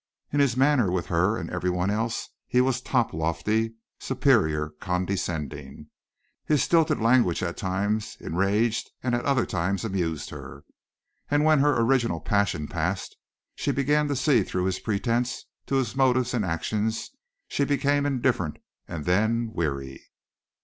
[0.33, 5.91] In his manner with her and everyone else he was top lofty, superior, condescending.
[6.43, 10.63] His stilted language at times enraged and at other times amused her,
[11.29, 13.17] and when her original passion passed and
[13.61, 17.11] she began to see through his pretence to his motives and actions
[17.47, 18.57] she became indifferent
[18.87, 20.01] and then weary.